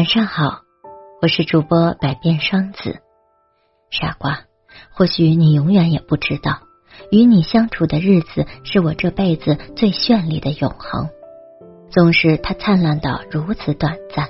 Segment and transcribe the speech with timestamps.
[0.00, 0.62] 晚上好，
[1.20, 3.00] 我是主播百变双子。
[3.90, 4.44] 傻瓜，
[4.94, 6.60] 或许你永远也不知道，
[7.10, 11.10] 与你相处的日子是我这辈子最绚丽的永恒。
[11.90, 14.26] 纵使它灿烂到如此短暂，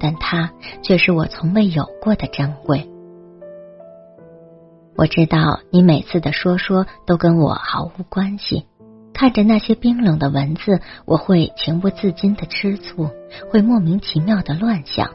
[0.00, 2.88] 但它却是我从未有过的珍贵。
[4.96, 8.66] 我知道你每次的说说都跟我毫无关系。
[9.18, 13.10] 看着那些冰冷的文字，我会情不自禁的吃醋，
[13.50, 15.10] 会莫名其妙的乱想，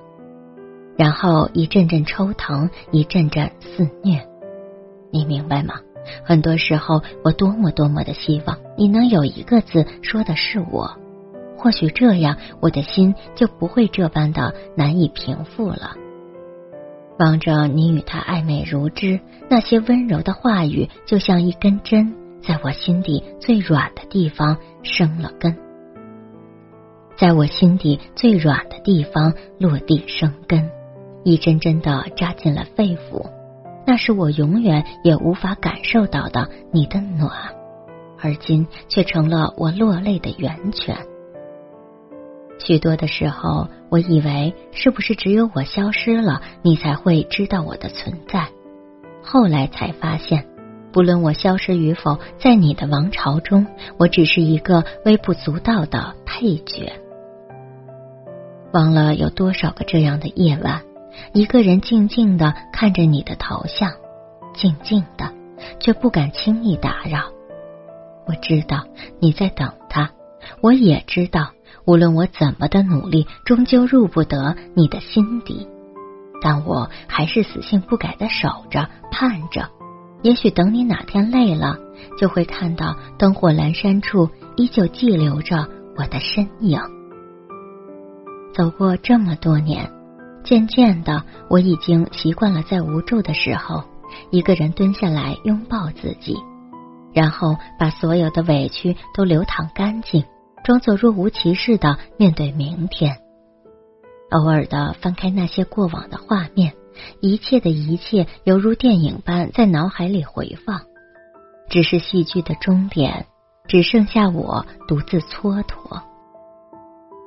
[0.97, 4.27] 然后一阵阵抽疼，一阵阵肆虐。
[5.09, 5.75] 你明白吗？
[6.25, 10.97] 很多时候，我多么多么的希望你能有一个字说的是我，
[11.57, 15.95] 或许这样我的心就不会这般的难以平复了。
[17.19, 22.17] 望着你与他暧昧如织，那些温柔的话语就像一根针。
[22.45, 25.57] 在我心底最软的地方生了根，
[27.15, 30.69] 在我心底最软的地方落地生根，
[31.23, 33.29] 一针针的扎进了肺腑。
[33.85, 37.31] 那是我永远也无法感受到的你的暖，
[38.19, 40.97] 而今却成了我落泪的源泉。
[42.59, 48.49] 许多的时候，我以为是不是只有我消失了，你才会知道我的存在？
[49.21, 50.52] 后来才发现。
[50.93, 53.65] 不论我消失与否，在你的王朝中，
[53.97, 56.93] 我只是一个微不足道的配角。
[58.71, 60.83] 忘了有多少个这样的夜晚，
[61.33, 63.91] 一个人静静的看着你的头像，
[64.53, 65.31] 静静的，
[65.79, 67.23] 却不敢轻易打扰。
[68.27, 68.85] 我知道
[69.19, 70.11] 你在等他，
[70.61, 71.49] 我也知道，
[71.85, 75.67] 无论我怎么的努力，终究入不得你的心底。
[76.39, 79.69] 但我还是死性不改的守着，盼着。
[80.23, 81.77] 也许等你哪天累了，
[82.17, 86.79] 就会看到灯火阑珊处依旧寄留着我的身影。
[88.53, 89.91] 走过这么多年，
[90.43, 93.83] 渐渐的，我已经习惯了在无助的时候，
[94.31, 96.37] 一个人蹲下来拥抱自己，
[97.13, 100.23] 然后把所有的委屈都流淌干净，
[100.63, 103.17] 装作若无其事的面对明天。
[104.29, 106.73] 偶尔的翻开那些过往的画面。
[107.19, 110.81] 一切的一切犹如电影般在脑海里回放，
[111.69, 113.25] 只是戏剧的终点，
[113.67, 116.01] 只剩下我独自蹉跎。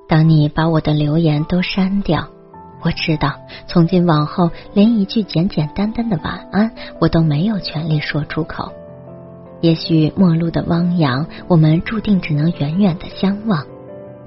[0.08, 2.28] 当你把我的留言都删掉，
[2.82, 3.34] 我知道
[3.66, 8.70] 从今往后连一句简简单单的晚安我都没有权利说出口。
[9.62, 13.66] 也许陌路的汪洋，我们注定只能远远的相望。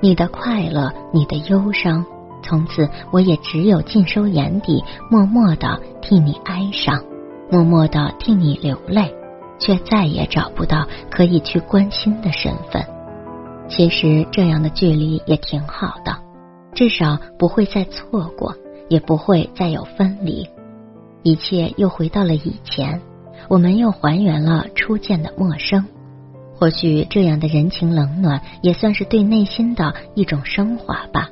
[0.01, 2.05] 你的快乐，你的忧伤。
[2.49, 7.03] 从此，我也只有尽收眼底，默默的替你哀伤，
[7.51, 9.13] 默默的替你流泪，
[9.59, 12.83] 却再也找不到可以去关心的身份。
[13.67, 16.17] 其实，这样的距离也挺好的，
[16.73, 18.55] 至少不会再错过，
[18.89, 20.49] 也不会再有分离，
[21.21, 22.99] 一切又回到了以前，
[23.47, 25.85] 我们又还原了初见的陌生。
[26.55, 31.29] 或许，这样的人情冷暖，也算是对内心的一种升华吧。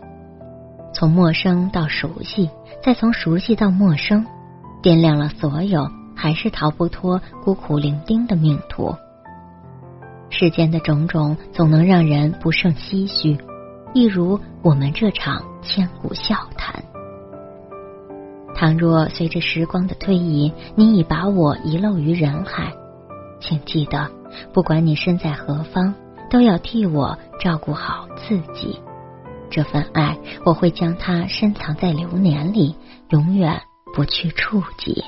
[1.00, 2.50] 从陌生到熟悉，
[2.84, 4.26] 再从熟悉到陌生，
[4.82, 8.96] 掂量了所有，还是逃不脱孤苦伶仃的命途。
[10.32, 13.38] 世间的种种，总能让人不胜唏嘘，
[13.94, 16.84] 一如我们这场千古笑谈。
[18.56, 22.74] 倘若随着时光的推移，你已把我遗漏于人海，
[23.40, 24.10] 请记得，
[24.52, 25.94] 不管你身在何方，
[26.32, 28.80] 都要替我照顾好自己。
[29.50, 32.76] 这份爱，我会将它深藏在流年里，
[33.10, 33.62] 永远
[33.94, 35.04] 不去触及。